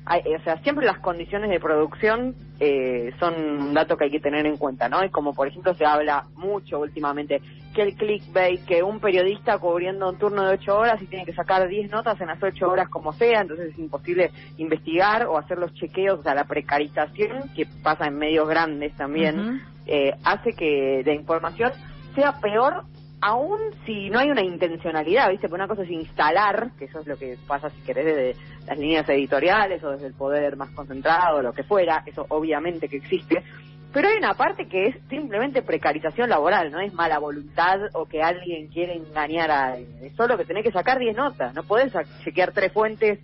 hay, 0.10 0.22
o 0.34 0.42
sea, 0.44 0.58
siempre 0.64 0.88
las 0.88 0.98
condiciones 0.98 1.52
de 1.52 1.60
producción 1.60 2.34
eh, 2.60 3.14
son 3.20 3.36
un 3.36 3.74
dato 3.76 3.96
que 3.96 4.06
hay 4.06 4.12
que 4.12 4.20
tener 4.20 4.48
en 4.48 4.58
cuenta, 4.58 4.90
¿no? 4.90 5.06
Y 5.06 5.10
como 5.12 5.36
por 5.36 5.48
ejemplo 5.48 5.76
se 5.76 5.86
habla 5.86 6.26
mucho 6.36 6.80
últimamente 6.80 7.42
que 7.76 7.84
el 7.84 7.96
clickbait, 7.96 8.66
que 8.66 8.82
un 8.82 9.00
periodista 9.00 9.60
cubriendo 9.60 10.10
un 10.10 10.18
turno 10.18 10.44
de 10.46 10.56
ocho 10.56 10.80
horas 10.80 11.00
y 11.00 11.06
tiene 11.06 11.26
que 11.26 11.34
sacar 11.34 11.68
10 11.68 11.92
notas 11.92 12.20
en 12.20 12.28
las 12.28 12.42
ocho 12.42 12.68
horas 12.68 12.90
como 12.90 13.14
sea, 13.14 13.42
entonces 13.42 13.72
es 13.72 13.78
imposible 13.78 14.32
investigar 14.58 15.28
o 15.28 15.38
hacer 15.38 15.60
los 15.60 15.72
chequeos, 15.76 16.20
o 16.20 16.24
sea, 16.24 16.34
la 16.34 16.46
precarización 16.46 17.52
que 17.56 17.68
pasa 17.84 18.08
en 18.08 18.18
medios 18.18 18.50
grandes 18.50 18.96
también 18.96 19.62
eh, 19.86 20.14
hace 20.24 20.54
que 20.54 21.04
la 21.06 21.14
información 21.14 21.72
sea 22.16 22.40
peor 22.40 22.84
aún 23.22 23.60
si 23.86 24.10
no 24.10 24.20
hay 24.20 24.30
una 24.30 24.44
intencionalidad, 24.44 25.30
¿viste? 25.30 25.48
Porque 25.48 25.62
una 25.62 25.68
cosa 25.68 25.84
es 25.84 25.90
instalar, 25.90 26.72
que 26.78 26.86
eso 26.86 27.00
es 27.00 27.08
lo 27.08 27.18
que 27.18 27.38
pasa 27.48 27.70
si 27.70 27.82
querés 27.82 28.06
desde 28.06 28.36
las 28.66 28.78
líneas 28.78 29.08
editoriales 29.10 29.84
o 29.84 29.92
desde 29.92 30.08
el 30.08 30.14
poder 30.14 30.56
más 30.56 30.70
concentrado, 30.72 31.42
lo 31.42 31.54
que 31.54 31.64
fuera, 31.64 32.04
eso 32.06 32.26
obviamente 32.30 32.88
que 32.88 32.98
existe, 32.98 33.44
pero 33.92 34.08
hay 34.08 34.18
una 34.18 34.36
parte 34.36 34.68
que 34.68 34.86
es 34.86 34.96
simplemente 35.10 35.64
precarización 35.64 36.30
laboral, 36.30 36.72
no 36.72 36.80
es 36.80 36.94
mala 36.94 37.18
voluntad 37.18 37.80
o 37.94 38.06
que 38.06 38.22
alguien 38.22 38.68
quiere 38.68 38.96
engañar 38.96 39.50
a 39.50 39.74
alguien, 39.74 39.98
es 40.04 40.16
solo 40.16 40.38
que 40.38 40.46
tenés 40.46 40.64
que 40.64 40.72
sacar 40.72 41.00
10 41.00 41.16
notas, 41.16 41.54
no 41.56 41.64
podés 41.64 41.92
chequear 42.24 42.52
tres 42.52 42.72
fuentes 42.72 43.20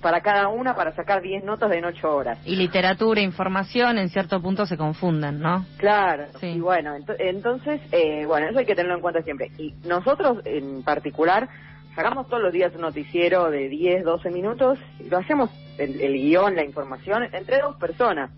para 0.00 0.20
cada 0.20 0.48
una 0.48 0.74
para 0.74 0.92
sacar 0.92 1.20
10 1.22 1.44
notas 1.44 1.70
en 1.72 1.84
8 1.84 2.14
horas. 2.14 2.38
Y 2.46 2.56
literatura 2.56 3.20
e 3.20 3.24
información 3.24 3.98
en 3.98 4.08
cierto 4.08 4.40
punto 4.40 4.66
se 4.66 4.76
confunden, 4.76 5.40
¿no? 5.40 5.66
Claro, 5.76 6.24
Sí. 6.40 6.46
y 6.48 6.60
bueno, 6.60 6.96
ento- 6.96 7.16
entonces, 7.18 7.80
eh, 7.92 8.24
bueno, 8.26 8.48
eso 8.48 8.58
hay 8.58 8.66
que 8.66 8.74
tenerlo 8.74 8.96
en 8.96 9.02
cuenta 9.02 9.22
siempre. 9.22 9.50
Y 9.58 9.74
nosotros 9.84 10.38
en 10.44 10.82
particular 10.82 11.48
sacamos 11.94 12.28
todos 12.28 12.42
los 12.42 12.52
días 12.52 12.72
un 12.74 12.82
noticiero 12.82 13.50
de 13.50 13.68
10, 13.68 14.04
12 14.04 14.30
minutos 14.30 14.78
y 15.00 15.08
lo 15.10 15.18
hacemos 15.18 15.50
el, 15.76 16.00
el 16.00 16.12
guion, 16.14 16.54
la 16.56 16.64
información, 16.64 17.24
entre 17.32 17.58
dos 17.60 17.76
personas. 17.76 18.30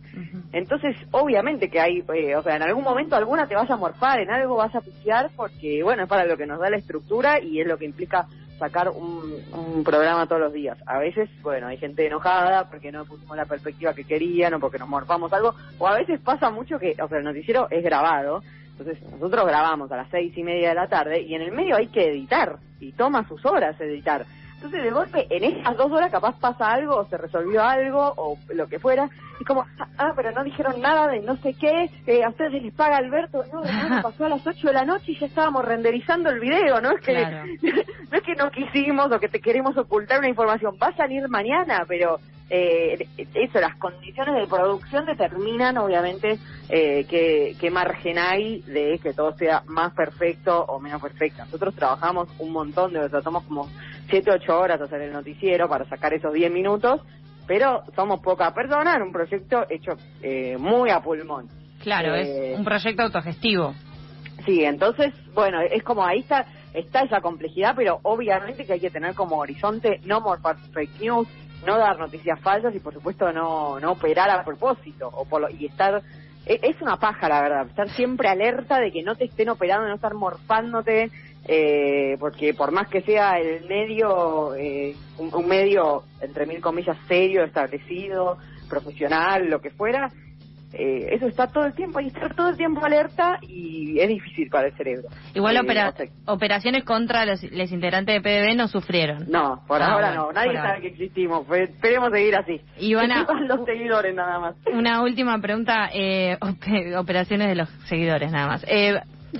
Entonces, 0.52 0.96
obviamente 1.10 1.68
que 1.70 1.80
hay, 1.80 2.04
eh, 2.14 2.36
o 2.36 2.42
sea, 2.42 2.56
en 2.56 2.62
algún 2.62 2.84
momento 2.84 3.16
alguna 3.16 3.46
te 3.46 3.54
vas 3.54 3.70
a 3.70 3.76
morfar, 3.76 4.20
en 4.20 4.30
algo 4.30 4.56
vas 4.56 4.74
a 4.74 4.80
pifiar 4.80 5.30
porque, 5.36 5.82
bueno, 5.82 6.02
es 6.04 6.08
para 6.08 6.24
lo 6.26 6.36
que 6.36 6.46
nos 6.46 6.60
da 6.60 6.70
la 6.70 6.76
estructura 6.76 7.40
y 7.40 7.60
es 7.60 7.66
lo 7.66 7.78
que 7.78 7.84
implica 7.86 8.26
sacar 8.62 8.90
un, 8.90 9.42
un 9.52 9.82
programa 9.82 10.28
todos 10.28 10.40
los 10.40 10.52
días. 10.52 10.78
A 10.86 11.00
veces, 11.00 11.28
bueno, 11.42 11.66
hay 11.66 11.78
gente 11.78 12.06
enojada 12.06 12.70
porque 12.70 12.92
no 12.92 13.04
pusimos 13.04 13.36
la 13.36 13.44
perspectiva 13.44 13.92
que 13.92 14.04
querían 14.04 14.54
o 14.54 14.60
porque 14.60 14.78
nos 14.78 14.88
morfamos 14.88 15.32
algo, 15.32 15.56
o 15.78 15.88
a 15.88 15.98
veces 15.98 16.20
pasa 16.20 16.48
mucho 16.48 16.78
que, 16.78 16.94
o 17.02 17.08
sea, 17.08 17.18
el 17.18 17.24
noticiero 17.24 17.66
es 17.70 17.82
grabado, 17.82 18.40
entonces 18.78 19.02
nosotros 19.10 19.46
grabamos 19.46 19.90
a 19.90 19.96
las 19.96 20.08
seis 20.10 20.32
y 20.36 20.44
media 20.44 20.68
de 20.68 20.74
la 20.76 20.86
tarde 20.86 21.22
y 21.22 21.34
en 21.34 21.42
el 21.42 21.50
medio 21.50 21.74
hay 21.74 21.88
que 21.88 22.08
editar 22.08 22.58
y 22.78 22.92
toma 22.92 23.26
sus 23.26 23.44
horas 23.44 23.80
editar. 23.80 24.24
Entonces, 24.62 24.84
de 24.84 24.90
golpe, 24.92 25.26
en 25.28 25.42
esas 25.42 25.76
dos 25.76 25.90
horas 25.90 26.08
capaz 26.12 26.38
pasa 26.38 26.70
algo, 26.70 26.94
o 26.94 27.04
se 27.06 27.18
resolvió 27.18 27.64
algo, 27.64 28.14
o 28.16 28.38
lo 28.54 28.68
que 28.68 28.78
fuera, 28.78 29.10
y 29.40 29.44
como, 29.44 29.66
ah, 29.98 30.12
pero 30.14 30.30
no 30.30 30.44
dijeron 30.44 30.80
nada 30.80 31.08
de 31.08 31.20
no 31.20 31.36
sé 31.38 31.54
qué, 31.54 31.90
eh, 32.06 32.22
a 32.22 32.28
ustedes 32.28 32.62
les 32.62 32.72
paga 32.72 32.98
Alberto, 32.98 33.42
no, 33.52 33.62
no, 33.64 34.02
pasó 34.02 34.26
a 34.26 34.28
las 34.28 34.46
8 34.46 34.68
de 34.68 34.72
la 34.72 34.84
noche 34.84 35.06
y 35.12 35.18
ya 35.18 35.26
estábamos 35.26 35.64
renderizando 35.64 36.30
el 36.30 36.38
video, 36.38 36.80
no 36.80 36.92
es 36.92 37.00
que 37.00 37.12
Claro. 37.12 37.44
no 38.10 38.16
es 38.18 38.22
que 38.22 38.34
no 38.36 38.50
quisimos 38.52 39.10
o 39.10 39.18
que 39.18 39.28
te 39.28 39.40
queremos 39.40 39.76
ocultar 39.76 40.20
una 40.20 40.28
información, 40.28 40.76
va 40.80 40.88
a 40.88 40.96
salir 40.96 41.28
mañana, 41.28 41.84
pero 41.88 42.20
eh, 42.54 43.08
eso, 43.32 43.60
las 43.60 43.76
condiciones 43.76 44.34
de 44.34 44.46
producción 44.46 45.06
determinan 45.06 45.78
obviamente 45.78 46.38
eh, 46.68 47.06
qué, 47.08 47.56
qué 47.58 47.70
margen 47.70 48.18
hay 48.18 48.60
de 48.60 48.98
que 49.02 49.14
todo 49.14 49.32
sea 49.38 49.62
más 49.66 49.94
perfecto 49.94 50.62
o 50.66 50.78
menos 50.78 51.00
perfecto. 51.00 51.42
Nosotros 51.46 51.74
trabajamos 51.74 52.28
un 52.38 52.52
montón, 52.52 52.92
de 52.92 53.08
tratamos 53.08 53.44
como 53.44 53.70
7, 54.10 54.30
8 54.32 54.58
horas 54.58 54.80
hacer 54.82 55.00
el 55.00 55.14
noticiero 55.14 55.66
para 55.66 55.86
sacar 55.86 56.12
esos 56.12 56.34
10 56.34 56.52
minutos, 56.52 57.00
pero 57.46 57.84
somos 57.96 58.20
pocas 58.20 58.52
personas 58.52 58.96
en 58.96 59.02
un 59.02 59.12
proyecto 59.12 59.64
hecho 59.70 59.92
eh, 60.20 60.58
muy 60.58 60.90
a 60.90 61.00
pulmón. 61.00 61.48
Claro, 61.80 62.14
Eh, 62.14 62.52
es 62.52 62.58
un 62.58 62.66
proyecto 62.66 63.02
autogestivo. 63.02 63.74
Sí, 64.44 64.62
entonces, 64.62 65.14
bueno, 65.32 65.58
es 65.62 65.82
como 65.82 66.04
ahí 66.04 66.18
está, 66.18 66.44
está 66.74 67.00
esa 67.00 67.22
complejidad, 67.22 67.72
pero 67.74 67.98
obviamente 68.02 68.66
que 68.66 68.74
hay 68.74 68.80
que 68.80 68.90
tener 68.90 69.14
como 69.14 69.36
horizonte 69.38 70.00
no 70.04 70.20
morfar 70.20 70.56
fake 70.74 71.00
news, 71.00 71.28
no 71.62 71.78
dar 71.78 71.98
noticias 71.98 72.40
falsas 72.40 72.74
y 72.74 72.80
por 72.80 72.94
supuesto 72.94 73.32
no, 73.32 73.78
no 73.80 73.92
operar 73.92 74.30
a 74.30 74.44
propósito 74.44 75.08
o 75.08 75.26
por 75.26 75.40
lo- 75.42 75.50
y 75.50 75.66
estar 75.66 76.02
e- 76.44 76.60
es 76.62 76.80
una 76.82 76.96
paja 76.98 77.28
la 77.28 77.40
verdad, 77.42 77.66
estar 77.68 77.88
siempre 77.90 78.28
alerta 78.28 78.80
de 78.80 78.90
que 78.92 79.02
no 79.02 79.16
te 79.16 79.24
estén 79.26 79.48
operando, 79.48 79.88
no 79.88 79.94
estar 79.94 80.14
morfándote, 80.14 81.10
eh, 81.44 82.16
porque 82.18 82.54
por 82.54 82.72
más 82.72 82.88
que 82.88 83.02
sea 83.02 83.38
el 83.38 83.64
medio, 83.66 84.54
eh, 84.54 84.98
un, 85.16 85.34
un 85.34 85.46
medio 85.48 86.06
entre 86.20 86.46
mil 86.46 86.60
comillas 86.60 86.98
serio, 87.08 87.44
establecido, 87.44 88.38
profesional, 88.68 89.48
lo 89.48 89.60
que 89.60 89.70
fuera, 89.70 90.12
eh, 90.74 91.08
eso 91.12 91.26
está 91.26 91.46
todo 91.46 91.64
el 91.66 91.72
tiempo, 91.74 91.98
hay 91.98 92.06
que 92.10 92.12
estar 92.18 92.34
todo 92.34 92.48
el 92.48 92.56
tiempo 92.56 92.84
alerta 92.84 93.38
y 93.42 93.98
es 94.00 94.08
difícil 94.08 94.48
para 94.48 94.68
el 94.68 94.74
cerebro. 94.74 95.08
Igual 95.34 95.56
Eh, 95.56 95.60
opera- 95.60 95.94
operaciones 96.26 96.84
contra 96.84 97.24
los, 97.26 97.42
los 97.42 97.70
integrantes 97.72 98.14
de 98.14 98.20
PDB 98.20 98.56
no 98.56 98.68
sufrieron. 98.68 99.26
No, 99.30 99.62
por 99.66 99.82
Ah, 99.82 99.92
ahora 99.92 100.08
bueno, 100.08 100.26
no, 100.26 100.32
nadie 100.32 100.54
sabe 100.54 100.68
ahora. 100.68 100.80
que 100.80 100.86
existimos, 100.88 101.46
pues, 101.46 101.70
esperemos 101.70 102.10
seguir 102.12 102.36
así. 102.36 102.60
Ivana, 102.78 103.14
Que 103.14 103.20
sepan 103.20 103.48
los 103.48 103.64
seguidores 103.64 104.14
nada 104.14 104.38
más. 104.38 104.54
Una 104.72 105.02
última 105.02 105.38
pregunta, 105.40 105.90
eh, 105.92 106.36
op- 106.40 106.98
operaciones 106.98 107.48
de 107.48 107.54
los 107.54 107.68
seguidores 107.88 108.30
nada 108.32 108.46
más. 108.46 108.64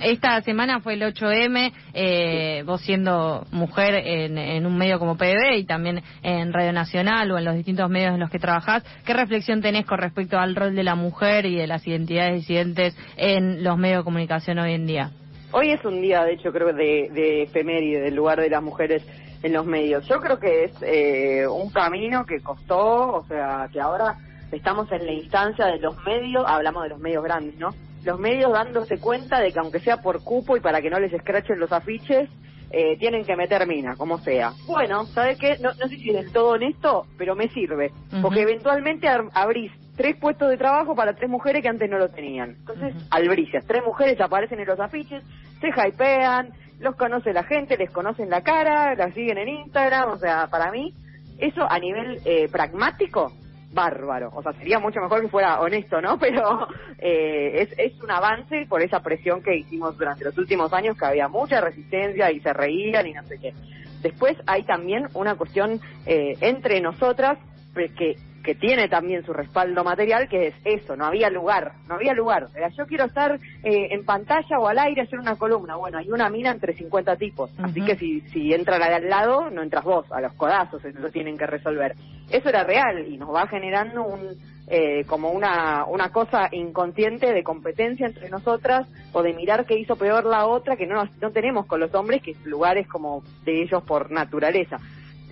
Esta 0.01 0.41
semana 0.41 0.79
fue 0.79 0.95
el 0.95 1.03
8M, 1.03 1.71
eh, 1.93 2.63
vos 2.65 2.81
siendo 2.81 3.45
mujer 3.51 3.95
en, 3.95 4.37
en 4.37 4.65
un 4.65 4.77
medio 4.77 4.97
como 4.97 5.17
PDB 5.17 5.57
y 5.57 5.65
también 5.65 6.01
en 6.23 6.51
Radio 6.51 6.73
Nacional 6.73 7.31
o 7.31 7.37
en 7.37 7.45
los 7.45 7.55
distintos 7.55 7.89
medios 7.89 8.13
en 8.13 8.19
los 8.19 8.31
que 8.31 8.39
trabajás, 8.39 8.83
¿qué 9.05 9.13
reflexión 9.13 9.61
tenés 9.61 9.85
con 9.85 9.99
respecto 9.99 10.39
al 10.39 10.55
rol 10.55 10.75
de 10.75 10.83
la 10.83 10.95
mujer 10.95 11.45
y 11.45 11.55
de 11.55 11.67
las 11.67 11.85
identidades 11.85 12.35
disidentes 12.35 12.97
en 13.17 13.63
los 13.63 13.77
medios 13.77 13.99
de 13.99 14.03
comunicación 14.03 14.57
hoy 14.59 14.73
en 14.73 14.87
día? 14.87 15.11
Hoy 15.51 15.69
es 15.69 15.85
un 15.85 16.01
día, 16.01 16.23
de 16.23 16.33
hecho, 16.33 16.51
creo 16.51 16.73
de, 16.73 17.09
de 17.13 17.43
efeméride 17.43 18.01
del 18.01 18.15
lugar 18.15 18.39
de 18.39 18.49
las 18.49 18.63
mujeres 18.63 19.05
en 19.43 19.53
los 19.53 19.65
medios. 19.65 20.07
Yo 20.07 20.19
creo 20.19 20.39
que 20.39 20.63
es 20.63 20.71
eh, 20.81 21.45
un 21.47 21.69
camino 21.69 22.25
que 22.25 22.39
costó, 22.39 23.17
o 23.17 23.25
sea, 23.27 23.69
que 23.71 23.79
ahora 23.79 24.17
estamos 24.53 24.91
en 24.91 25.05
la 25.05 25.11
instancia 25.13 25.65
de 25.67 25.79
los 25.79 25.95
medios, 26.03 26.43
hablamos 26.47 26.83
de 26.83 26.89
los 26.89 26.99
medios 26.99 27.23
grandes, 27.23 27.57
¿no? 27.57 27.69
Los 28.03 28.19
medios 28.19 28.51
dándose 28.51 28.99
cuenta 28.99 29.39
de 29.39 29.51
que 29.51 29.59
aunque 29.59 29.79
sea 29.79 29.97
por 29.97 30.23
cupo 30.23 30.57
y 30.57 30.59
para 30.59 30.81
que 30.81 30.89
no 30.89 30.99
les 30.99 31.13
escrachen 31.13 31.59
los 31.59 31.71
afiches, 31.71 32.29
eh, 32.71 32.97
tienen 32.97 33.23
que 33.23 33.35
meter 33.35 33.67
mina, 33.67 33.95
como 33.95 34.17
sea. 34.19 34.53
Bueno, 34.65 35.05
¿sabes 35.05 35.37
qué? 35.37 35.57
No, 35.59 35.69
no 35.73 35.87
sé 35.87 35.95
si 35.97 36.09
es 36.09 36.15
del 36.15 36.31
todo 36.33 36.49
honesto, 36.53 37.05
pero 37.17 37.35
me 37.35 37.47
sirve. 37.49 37.91
Porque 38.21 38.41
eventualmente 38.41 39.07
abrís 39.07 39.71
tres 39.95 40.15
puestos 40.17 40.49
de 40.49 40.57
trabajo 40.57 40.95
para 40.95 41.13
tres 41.13 41.29
mujeres 41.29 41.61
que 41.61 41.69
antes 41.69 41.89
no 41.89 41.99
lo 41.99 42.09
tenían. 42.09 42.55
Entonces, 42.57 42.95
Ujú. 42.95 43.05
albricias, 43.11 43.63
tres 43.67 43.83
mujeres 43.85 44.19
aparecen 44.19 44.59
en 44.59 44.65
los 44.65 44.79
afiches, 44.79 45.23
se 45.61 45.67
hypean, 45.67 46.49
los 46.79 46.95
conoce 46.95 47.31
la 47.31 47.43
gente, 47.43 47.77
les 47.77 47.91
conocen 47.91 48.29
la 48.29 48.41
cara, 48.41 48.95
las 48.95 49.13
siguen 49.13 49.37
en 49.37 49.49
Instagram, 49.49 50.09
o 50.09 50.17
sea, 50.17 50.47
para 50.47 50.71
mí, 50.71 50.93
eso 51.37 51.61
a 51.69 51.77
nivel 51.77 52.19
eh, 52.25 52.49
pragmático, 52.51 53.31
bárbaro. 53.73 54.31
O 54.33 54.41
sea, 54.41 54.53
sería 54.53 54.79
mucho 54.79 55.01
mejor 55.01 55.21
que 55.21 55.27
fuera 55.27 55.59
honesto, 55.59 56.01
¿no? 56.01 56.17
Pero 56.19 56.67
eh, 56.99 57.61
es, 57.61 57.69
es 57.77 58.01
un 58.01 58.11
avance 58.11 58.65
por 58.69 58.81
esa 58.81 59.01
presión 59.01 59.41
que 59.41 59.55
hicimos 59.55 59.97
durante 59.97 60.23
los 60.23 60.37
últimos 60.37 60.71
años, 60.73 60.97
que 60.97 61.05
había 61.05 61.27
mucha 61.27 61.59
resistencia 61.61 62.31
y 62.31 62.39
se 62.39 62.53
reían 62.53 63.07
y 63.07 63.13
no 63.13 63.23
sé 63.23 63.39
qué. 63.39 63.53
Después 64.01 64.35
hay 64.45 64.63
también 64.63 65.07
una 65.13 65.35
cuestión 65.35 65.79
eh, 66.05 66.37
entre 66.41 66.81
nosotras 66.81 67.39
que, 67.73 68.15
que 68.43 68.55
tiene 68.55 68.89
también 68.89 69.25
su 69.25 69.31
respaldo 69.33 69.83
material, 69.83 70.27
que 70.27 70.47
es 70.47 70.55
eso, 70.65 70.95
no 70.97 71.05
había 71.05 71.29
lugar, 71.29 71.73
no 71.87 71.95
había 71.95 72.13
lugar. 72.13 72.47
Era, 72.55 72.69
yo 72.69 72.85
quiero 72.85 73.05
estar 73.05 73.39
eh, 73.63 73.87
en 73.91 74.03
pantalla 74.05 74.59
o 74.59 74.67
al 74.67 74.77
aire, 74.79 75.01
hacer 75.01 75.17
una 75.19 75.35
columna. 75.37 75.75
Bueno, 75.77 75.97
hay 75.97 76.11
una 76.11 76.29
mina 76.29 76.51
entre 76.51 76.73
50 76.73 77.15
tipos, 77.15 77.51
así 77.63 77.81
que 77.85 77.95
si, 77.95 78.19
si 78.31 78.53
entra 78.53 78.77
la 78.77 78.89
de 78.89 78.95
al 78.95 79.09
lado, 79.09 79.49
no 79.49 79.61
entras 79.63 79.83
vos, 79.85 80.11
a 80.11 80.19
los 80.21 80.33
codazos, 80.33 80.83
eso 80.83 80.99
lo 80.99 81.09
tienen 81.09 81.37
que 81.37 81.47
resolver. 81.47 81.95
Eso 82.29 82.49
era 82.49 82.63
real 82.63 83.07
y 83.07 83.17
nos 83.17 83.33
va 83.33 83.47
generando 83.47 84.03
un 84.03 84.53
eh, 84.67 85.03
como 85.07 85.31
una, 85.31 85.83
una 85.85 86.09
cosa 86.09 86.47
inconsciente 86.51 87.33
de 87.33 87.43
competencia 87.43 88.07
entre 88.07 88.29
nosotras 88.29 88.87
o 89.11 89.21
de 89.21 89.33
mirar 89.33 89.65
qué 89.65 89.77
hizo 89.77 89.97
peor 89.97 90.23
la 90.25 90.47
otra 90.47 90.77
que 90.77 90.87
no, 90.87 90.95
nos- 90.95 91.17
no 91.21 91.31
tenemos 91.31 91.65
con 91.65 91.81
los 91.81 91.93
hombres, 91.93 92.21
que 92.23 92.31
es 92.31 92.45
lugares 92.45 92.87
como 92.87 93.23
de 93.43 93.61
ellos 93.61 93.83
por 93.83 94.09
naturaleza. 94.09 94.79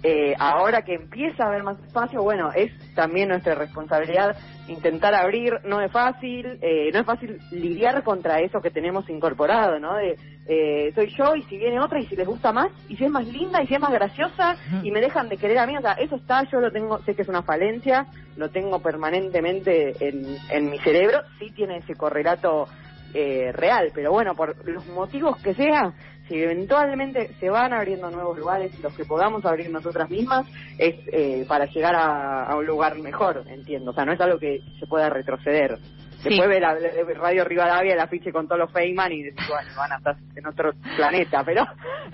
Eh, 0.03 0.33
ahora 0.39 0.81
que 0.81 0.95
empieza 0.95 1.43
a 1.43 1.47
haber 1.47 1.61
más 1.61 1.79
espacio, 1.79 2.23
bueno, 2.23 2.51
es 2.53 2.71
también 2.95 3.29
nuestra 3.29 3.53
responsabilidad 3.53 4.35
intentar 4.67 5.13
abrir, 5.13 5.59
no 5.63 5.79
es 5.79 5.91
fácil, 5.91 6.57
eh, 6.61 6.89
no 6.91 7.01
es 7.01 7.05
fácil 7.05 7.39
lidiar 7.51 8.01
contra 8.03 8.39
eso 8.39 8.61
que 8.61 8.71
tenemos 8.71 9.07
incorporado, 9.09 9.79
¿no? 9.79 9.95
De, 9.95 10.17
eh, 10.47 10.91
soy 10.95 11.13
yo 11.15 11.35
y 11.35 11.43
si 11.43 11.57
viene 11.57 11.79
otra 11.79 11.99
y 11.99 12.07
si 12.07 12.15
les 12.15 12.27
gusta 12.27 12.51
más, 12.51 12.69
y 12.89 12.97
si 12.97 13.05
es 13.05 13.11
más 13.11 13.27
linda 13.27 13.61
y 13.61 13.67
si 13.67 13.75
es 13.75 13.79
más 13.79 13.91
graciosa 13.91 14.55
y 14.81 14.89
me 14.89 15.01
dejan 15.01 15.29
de 15.29 15.37
querer 15.37 15.59
a 15.59 15.67
mí, 15.67 15.77
o 15.77 15.81
sea, 15.81 15.93
eso 15.93 16.15
está, 16.15 16.49
yo 16.49 16.59
lo 16.59 16.71
tengo, 16.71 16.99
sé 17.03 17.13
que 17.13 17.21
es 17.21 17.27
una 17.27 17.43
falencia, 17.43 18.07
lo 18.37 18.49
tengo 18.49 18.79
permanentemente 18.79 19.93
en, 19.99 20.35
en 20.49 20.71
mi 20.71 20.79
cerebro, 20.79 21.21
sí 21.37 21.51
tiene 21.51 21.77
ese 21.77 21.93
correlato 21.93 22.67
eh, 23.13 23.51
real, 23.53 23.91
pero 23.93 24.11
bueno, 24.11 24.35
por 24.35 24.55
los 24.67 24.85
motivos 24.87 25.37
que 25.41 25.53
sea, 25.53 25.93
si 26.27 26.41
eventualmente 26.41 27.33
se 27.39 27.49
van 27.49 27.73
abriendo 27.73 28.09
nuevos 28.09 28.37
lugares, 28.37 28.77
los 28.79 28.95
que 28.95 29.05
podamos 29.05 29.43
abrir 29.45 29.69
nosotras 29.69 30.09
mismas, 30.09 30.45
es 30.77 30.95
eh, 31.11 31.45
para 31.47 31.65
llegar 31.65 31.95
a, 31.95 32.45
a 32.45 32.55
un 32.55 32.65
lugar 32.65 32.97
mejor, 32.99 33.43
entiendo. 33.47 33.91
O 33.91 33.93
sea, 33.93 34.05
no 34.05 34.13
es 34.13 34.21
algo 34.21 34.39
que 34.39 34.61
se 34.79 34.87
pueda 34.87 35.09
retroceder. 35.09 35.77
Sí. 36.21 36.29
Después 36.29 36.49
ve 36.49 36.59
la, 36.59 36.75
la- 36.75 37.13
Radio 37.15 37.43
Rivadavia 37.43 37.93
el 37.95 37.99
afiche 37.99 38.31
con 38.31 38.47
todos 38.47 38.59
los 38.59 38.71
Feynman 38.71 39.11
y 39.11 39.23
decís, 39.23 39.43
bueno, 39.49 39.71
van 39.75 39.91
a 39.91 39.95
estar 39.97 40.15
en 40.35 40.45
otro 40.45 40.71
planeta, 40.95 41.43
pero 41.43 41.65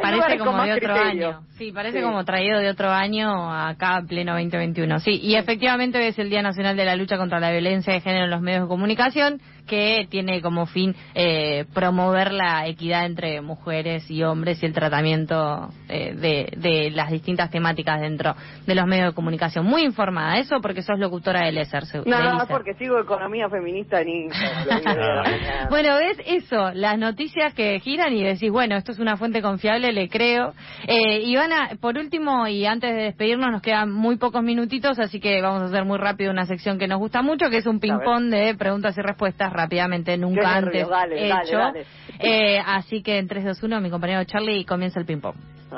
Parece 0.01 0.37
como 0.37 0.63
de 0.63 0.73
otro 0.73 0.93
criterio. 0.93 1.27
año. 1.29 1.39
Sí, 1.57 1.73
parece 1.73 1.97
Sí. 1.99 2.03
como 2.05 2.23
traído 2.23 2.59
de 2.59 2.69
otro 2.69 2.89
año 2.89 3.51
acá, 3.53 4.01
pleno 4.07 4.31
2021. 4.31 4.99
Sí, 4.99 5.19
y 5.21 5.35
efectivamente 5.35 5.97
hoy 5.97 6.05
es 6.05 6.19
el 6.19 6.29
Día 6.29 6.41
Nacional 6.41 6.77
de 6.77 6.85
la 6.85 6.95
Lucha 6.95 7.17
contra 7.17 7.41
la 7.41 7.51
Violencia 7.51 7.93
de 7.93 7.99
Género 7.99 8.23
en 8.25 8.31
los 8.31 8.41
medios 8.41 8.61
de 8.63 8.67
comunicación, 8.69 9.41
que 9.67 10.07
tiene 10.09 10.41
como 10.41 10.65
fin 10.65 10.95
eh, 11.13 11.65
promover 11.73 12.31
la 12.31 12.65
equidad 12.67 13.05
entre 13.05 13.41
mujeres 13.41 14.09
y 14.09 14.23
hombres 14.23 14.63
y 14.63 14.65
el 14.65 14.73
tratamiento 14.73 15.69
eh, 15.89 16.13
de, 16.15 16.53
de 16.57 16.89
las 16.91 17.11
distintas 17.11 17.51
temáticas 17.51 18.01
dentro 18.01 18.35
de 18.65 18.73
los 18.75 18.85
medios 18.87 19.09
de 19.09 19.13
comunicación. 19.13 19.65
Muy 19.65 19.83
informada, 19.83 20.37
eso 20.39 20.59
porque 20.61 20.81
sos 20.81 20.97
locutora 20.97 21.45
del 21.45 21.57
ESER. 21.59 21.85
se- 21.85 21.99
No, 22.05 22.19
no, 22.33 22.47
porque 22.47 22.73
sigo 22.75 22.99
economía 22.99 23.49
feminista 23.49 24.01
en 24.01 24.09
Instagram. 24.09 25.25
Bueno, 25.69 25.95
ves 25.97 26.17
eso, 26.25 26.71
las 26.73 26.97
noticias 26.97 27.53
que 27.53 27.79
giran 27.79 28.13
y 28.13 28.23
decís, 28.23 28.49
bueno, 28.51 28.75
esto 28.77 28.91
es 28.93 28.99
una 28.99 29.17
fuente 29.17 29.41
confiable, 29.41 29.91
le 29.91 30.07
creo. 30.09 30.53
Eh, 30.87 31.21
Ivana, 31.23 31.71
por 31.81 31.97
último, 31.97 32.47
y 32.47 32.65
antes 32.65 32.95
de 32.95 33.03
despedirnos, 33.03 33.51
nos 33.51 33.61
quedan 33.61 33.91
muy 33.91 34.15
pocos 34.17 34.41
minutitos, 34.43 34.97
así 34.99 35.19
que 35.19 35.41
vamos 35.41 35.61
a 35.61 35.65
hacer 35.65 35.83
muy 35.85 35.97
rápido 35.97 36.31
una 36.31 36.45
sección 36.45 36.77
que 36.79 36.87
nos 36.87 36.99
gusta 36.99 37.21
mucho, 37.21 37.49
que 37.49 37.57
es 37.57 37.65
un 37.67 37.79
ping-pong 37.79 38.29
de 38.29 38.55
preguntas 38.55 38.97
y 38.97 39.01
respuestas 39.01 39.51
rápidamente, 39.57 40.17
nunca 40.17 40.55
antes 40.55 40.87
dale, 40.87 41.27
dale, 41.27 41.43
hecho. 41.43 41.57
dale. 41.57 41.85
Eh, 42.19 42.59
así 42.65 43.03
que 43.03 43.17
en 43.17 43.27
3, 43.27 43.43
2, 43.43 43.63
1, 43.63 43.81
mi 43.81 43.89
compañero 43.89 44.23
Charlie 44.23 44.63
comienza 44.65 44.99
el 44.99 45.05
ping-pong. 45.05 45.35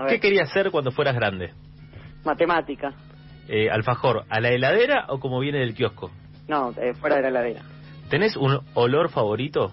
¿Qué 0.07 0.19
querías 0.19 0.51
ser 0.51 0.69
cuando 0.69 0.91
fueras 0.91 1.15
grande? 1.15 1.51
matemática. 2.23 2.93
Eh, 3.47 3.69
alfajor, 3.69 4.25
¿a 4.29 4.39
la 4.39 4.49
heladera 4.49 5.05
o 5.09 5.19
como 5.19 5.39
viene 5.39 5.59
del 5.59 5.73
kiosco? 5.73 6.11
No, 6.47 6.71
eh, 6.71 6.93
fuera 6.93 7.15
de 7.15 7.23
la 7.23 7.29
heladera. 7.29 7.61
¿Tenés 8.09 8.35
un 8.35 8.59
olor 8.73 9.09
favorito? 9.09 9.71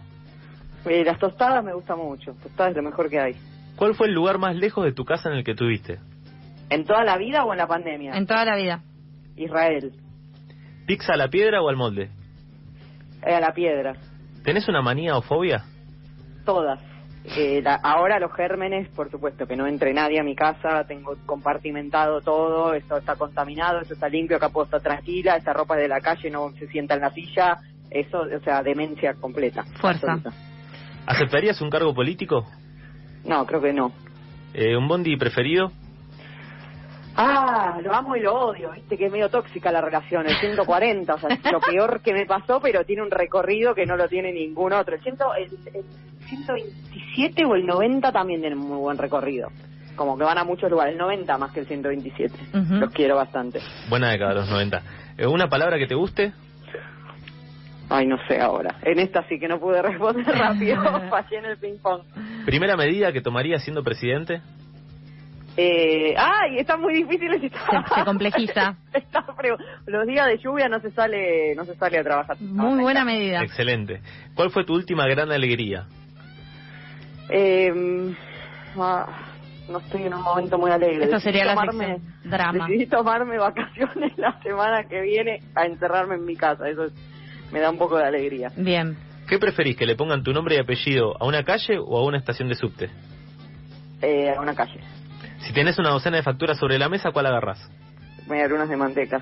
Eh, 0.86 1.04
las 1.04 1.18
tostadas 1.18 1.64
me 1.64 1.75
gustan 1.75 1.98
mucho. 1.98 2.34
Tostadas 2.42 2.70
es 2.70 2.76
lo 2.76 2.82
mejor 2.82 3.10
que 3.10 3.18
hay. 3.18 3.34
¿Cuál 3.76 3.94
fue 3.94 4.06
el 4.06 4.14
lugar 4.14 4.38
más 4.38 4.56
lejos 4.56 4.84
de 4.84 4.92
tu 4.92 5.04
casa 5.04 5.28
en 5.28 5.36
el 5.36 5.44
que 5.44 5.54
tuviste? 5.54 5.98
¿En 6.70 6.84
toda 6.84 7.04
la 7.04 7.18
vida 7.18 7.44
o 7.44 7.52
en 7.52 7.58
la 7.58 7.66
pandemia? 7.66 8.16
En 8.16 8.26
toda 8.26 8.44
la 8.44 8.56
vida. 8.56 8.82
Israel. 9.36 9.92
¿Pizza 10.86 11.14
a 11.14 11.16
la 11.16 11.28
piedra 11.28 11.60
o 11.60 11.68
al 11.68 11.76
molde? 11.76 12.10
Eh, 13.26 13.35
a 13.35 13.40
la 13.40 13.52
piedra. 13.52 13.95
¿Tenés 14.45 14.68
una 14.68 14.80
manía 14.80 15.16
o 15.16 15.23
fobia? 15.23 15.64
Todas. 16.45 16.80
Eh, 17.37 17.61
la- 17.61 17.75
ahora 17.83 18.21
los 18.21 18.33
gérmenes, 18.35 18.88
por 18.90 19.11
supuesto, 19.11 19.47
que 19.49 19.56
no 19.56 19.66
entre 19.66 19.92
nadie 19.92 20.21
a 20.21 20.23
mi 20.23 20.37
casa, 20.37 20.85
tengo 20.87 21.16
compartimentado 21.26 22.21
todo, 22.21 22.73
esto 22.73 22.97
está 22.99 23.16
contaminado, 23.16 23.80
esto 23.80 23.95
está 23.95 24.09
limpio, 24.09 24.37
acá 24.37 24.50
puedo 24.50 24.66
estar 24.66 24.80
tranquila, 24.80 25.35
esta 25.37 25.52
ropa 25.52 25.75
es 25.75 25.83
de 25.83 25.88
la 25.88 26.00
calle, 26.00 26.30
no 26.30 26.50
se 26.52 26.68
sienta 26.68 26.95
en 26.95 27.00
la 27.00 27.11
silla, 27.11 27.56
eso, 27.90 28.21
o 28.21 28.40
sea, 28.45 28.62
demencia 28.62 29.14
completa. 29.14 29.64
Fuerza. 29.80 30.12
absoluta. 30.12 30.30
¿Aceptarías 31.06 31.61
un 31.61 31.71
cargo 31.71 31.92
político? 31.95 32.47
No, 33.25 33.45
creo 33.45 33.61
que 33.61 33.73
no. 33.73 33.90
Eh, 34.54 34.76
¿Un 34.76 34.87
bondi 34.87 35.16
preferido? 35.16 35.73
Ah, 37.16 37.78
lo 37.82 37.94
amo 37.94 38.14
y 38.14 38.20
lo 38.20 38.35
odio, 38.35 38.73
viste 38.73 38.99
que 38.99 39.06
es 39.06 39.12
medio 39.12 39.30
tóxica 39.30 39.73
la 39.73 39.80
relación, 39.80 40.26
el 40.26 40.37
140, 40.37 41.14
o 41.14 41.18
sea, 41.18 41.30
es 41.30 41.50
lo 41.50 41.61
peor 41.61 42.00
que 42.02 42.12
me 42.12 42.26
pasó, 42.26 42.61
pero 42.61 42.85
tiene 42.85 43.02
un 43.02 43.11
recorrido 43.11 43.75
que 43.75 43.87
no 43.87 43.96
lo 43.96 44.06
tiene 44.06 44.32
ningún 44.32 44.73
otro. 44.75 44.96
El, 44.96 45.02
ciento, 45.02 45.35
el, 45.35 45.44
el 45.75 45.85
127 46.28 47.44
o 47.46 47.54
el 47.54 47.64
90 47.64 48.12
también 48.12 48.40
tienen 48.40 48.58
muy 48.58 48.76
buen 48.76 48.99
recorrido, 48.99 49.49
como 49.96 50.18
que 50.18 50.25
van 50.25 50.37
a 50.37 50.44
muchos 50.44 50.70
lugares, 50.70 50.92
el 50.92 50.99
90 50.99 51.38
más 51.38 51.52
que 51.52 51.61
el 51.61 51.66
127, 51.66 52.35
Ujú. 52.54 52.75
los 52.75 52.92
quiero 52.92 53.16
bastante. 53.16 53.61
Buena 53.88 54.11
década, 54.11 54.35
los 54.35 54.50
90. 54.50 54.82
Eh, 55.16 55.26
¿Una 55.26 55.49
palabra 55.49 55.78
que 55.78 55.87
te 55.87 55.94
guste? 55.94 56.35
Ay, 57.88 58.06
no 58.06 58.16
sé 58.26 58.40
ahora, 58.40 58.76
en 58.82 58.99
esta 58.99 59.23
sí 59.28 59.38
que 59.38 59.46
no 59.49 59.61
pude 59.61 59.80
responder 59.80 60.26
rápido, 60.37 60.82
fallé 61.11 61.38
en 61.38 61.44
el 61.46 61.56
ping 61.56 61.78
pong. 61.80 62.02
¿Primera 62.44 62.76
medida 62.76 63.12
que 63.12 63.20
tomarías 63.20 63.62
siendo 63.62 63.82
presidente? 63.82 64.42
Eh, 65.58 66.14
ay, 66.18 66.58
está 66.58 66.76
muy 66.76 66.92
difícil 66.94 67.32
y 67.42 67.46
está- 67.46 67.84
Se- 67.88 67.94
se 67.94 68.04
complejiza. 68.04 68.76
Está 68.92 69.25
los 69.86 70.06
días 70.06 70.26
de 70.26 70.38
lluvia 70.38 70.68
no 70.68 70.80
se 70.80 70.90
sale, 70.90 71.54
no 71.54 71.64
se 71.64 71.75
sale 71.76 71.98
a 71.98 72.02
trabajar. 72.02 72.36
Muy 72.40 72.80
buena 72.82 73.04
medida. 73.04 73.42
Excelente. 73.42 74.00
¿Cuál 74.34 74.50
fue 74.50 74.64
tu 74.64 74.75
última 74.75 75.06
gran 75.06 75.32
alegría? 75.32 75.86
Eh, 77.28 78.14
ah, 78.78 79.06
no 79.68 79.78
estoy 79.78 80.02
en 80.04 80.14
un 80.14 80.22
momento 80.22 80.58
muy 80.58 80.70
alegre. 80.70 81.04
Esto 81.04 81.16
Decidí 81.16 81.32
sería 81.32 81.44
la 81.46 81.54
tomarme- 81.54 81.86
sección 81.96 82.30
drama. 82.30 82.66
Decidí 82.66 82.86
tomarme 82.86 83.38
vacaciones 83.38 84.12
la 84.18 84.40
semana 84.42 84.84
que 84.84 85.00
viene 85.00 85.40
a 85.54 85.64
encerrarme 85.66 86.16
en 86.16 86.25
mi 86.25 86.36
casa. 86.36 86.68
Eso 86.68 86.84
es 86.84 86.92
me 87.52 87.60
da 87.60 87.70
un 87.70 87.78
poco 87.78 87.96
de 87.96 88.04
alegría. 88.04 88.50
Bien. 88.56 88.96
¿Qué 89.28 89.38
preferís, 89.38 89.76
que 89.76 89.86
le 89.86 89.96
pongan 89.96 90.22
tu 90.22 90.32
nombre 90.32 90.54
y 90.56 90.58
apellido 90.58 91.16
a 91.20 91.26
una 91.26 91.42
calle 91.44 91.78
o 91.78 91.96
a 91.98 92.04
una 92.04 92.18
estación 92.18 92.48
de 92.48 92.54
subte? 92.54 92.90
Eh, 94.02 94.30
a 94.36 94.40
una 94.40 94.54
calle. 94.54 94.80
Si 95.40 95.52
tenés 95.52 95.78
una 95.78 95.90
docena 95.90 96.16
de 96.16 96.22
facturas 96.22 96.58
sobre 96.58 96.78
la 96.78 96.88
mesa, 96.88 97.10
¿cuál 97.12 97.26
agarrás? 97.26 97.58
Medialunas 98.28 98.68
de 98.68 98.76
manteca. 98.76 99.20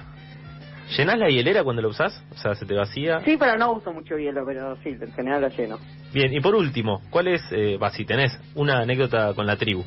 ¿Llenás 0.97 1.19
la 1.19 1.29
hielera 1.29 1.65
cuando 1.65 1.81
la 1.83 1.89
usás? 1.89 2.23
O 2.31 2.37
sea, 2.39 2.55
¿se 2.55 2.67
te 2.67 2.75
vacía? 2.75 3.21
Sí, 3.25 3.37
pero 3.39 3.57
no 3.57 3.73
uso 3.73 3.93
mucho 3.93 4.17
hielo, 4.17 4.45
pero 4.47 4.77
sí, 4.83 4.91
en 5.01 5.13
general 5.13 5.43
la 5.43 5.49
lleno. 5.49 5.79
Bien, 6.13 6.33
y 6.33 6.41
por 6.41 6.55
último, 6.55 7.01
¿cuál 7.11 7.29
es, 7.29 7.43
eh, 7.53 7.77
va, 7.79 7.91
si 7.91 8.05
tenés 8.05 8.39
una 8.55 8.81
anécdota 8.81 9.33
con 9.35 9.47
la 9.47 9.57
tribu? 9.57 9.83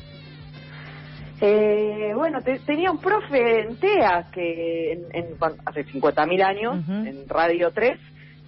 Eh, 1.40 2.12
bueno, 2.16 2.42
te- 2.42 2.58
tenía 2.60 2.90
un 2.90 2.98
profe 2.98 3.60
en 3.60 3.76
TEA 3.76 4.26
que 4.32 4.92
en, 4.92 5.00
en- 5.12 5.26
hace 5.64 5.84
50.000 5.86 6.42
años, 6.42 6.84
en 6.88 7.28
Radio 7.28 7.70
3, 7.72 7.98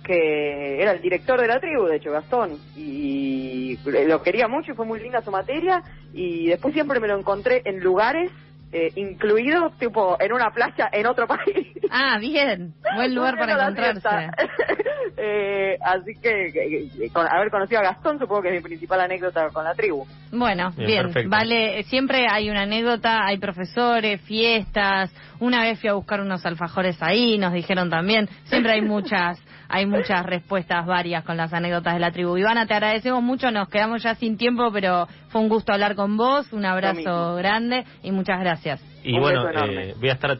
que 0.05 0.81
era 0.83 0.93
el 0.93 1.01
director 1.03 1.41
de 1.41 1.47
la 1.49 1.61
tribu, 1.61 1.85
de 1.87 1.97
hecho, 1.97 2.11
Gastón, 2.13 2.59
y 2.77 3.77
lo 3.85 4.23
quería 4.23 4.49
mucho 4.49 4.73
y 4.73 4.75
fue 4.75 4.87
muy 4.87 5.01
linda 5.01 5.23
su 5.23 5.31
materia, 5.31 5.83
y 6.13 6.47
después 6.47 6.75
siempre 6.75 7.01
me 7.01 7.09
lo 7.09 7.19
encontré 7.19 7.63
en 7.65 7.81
lugares, 7.81 8.31
eh, 8.73 8.93
incluido 8.97 9.71
tipo 9.79 10.17
en 10.21 10.33
una 10.33 10.51
playa 10.51 10.89
en 10.93 11.07
otro 11.07 11.27
país. 11.29 11.67
Ah, 11.91 12.19
bien. 12.21 12.73
Buen 12.95 13.15
lugar 13.15 13.37
para 13.37 13.53
encontrarse. 13.55 14.09
Eh, 15.23 15.77
así 15.85 16.15
que, 16.15 16.51
que- 16.51 16.89
que 16.97 17.11
con 17.11 17.27
haber 17.29 17.51
conocido 17.51 17.81
a 17.81 17.85
Gastón 17.85 18.19
supongo 18.19 18.41
que 18.41 18.49
es 18.49 18.55
mi 18.55 18.61
principal 18.63 19.03
anécdota 19.03 19.51
con 19.51 19.65
la 19.65 19.75
tribu. 19.75 20.07
Bueno, 20.33 20.71
Bien, 20.77 20.87
bien, 20.87 21.03
perfecto. 21.07 21.29
vale, 21.31 21.83
siempre 21.85 22.27
hay 22.31 22.49
una 22.49 22.63
anécdota, 22.63 23.27
hay 23.27 23.37
profesores, 23.37 24.23
fiestas, 24.23 25.13
una 25.39 25.61
vez 25.63 25.79
fui 25.79 25.91
a 25.91 25.95
buscar 25.95 26.23
unos 26.23 26.47
alfajores 26.47 26.97
ahí, 27.03 27.37
nos 27.37 27.53
dijeron 27.53 27.91
también, 27.91 28.31
siempre 28.45 28.73
hay 28.73 28.81
muchas, 28.81 29.39
hay 29.71 29.87
muchas 29.87 30.27
respuestas 30.27 30.85
varias 30.85 31.25
con 31.25 31.37
las 31.37 31.53
anécdotas 31.53 31.95
de 31.95 32.01
la 32.01 32.11
tribu. 32.11 32.37
Ivana, 32.37 32.67
te 32.67 32.75
agradecemos 32.75 33.23
mucho, 33.23 33.51
nos 33.51 33.69
quedamos 33.69 34.03
ya 34.03 34.17
sin 34.17 34.37
tiempo, 34.37 34.71
pero 34.73 35.07
fue 35.29 35.41
un 35.41 35.49
gusto 35.49 35.73
hablar 35.73 35.95
con 35.95 36.17
vos, 36.17 36.53
un 36.53 36.65
abrazo 36.65 37.37
grande 37.37 37.85
y 38.03 38.11
muchas 38.11 38.41
gracias. 38.41 38.85
Y 39.03 39.15
Un 39.15 39.21
bueno, 39.21 39.49
eh, 39.49 39.95
voy 39.99 40.11
a 40.11 40.13
estar 40.13 40.31
atento. 40.31 40.39